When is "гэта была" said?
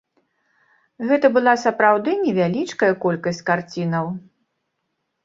1.11-1.53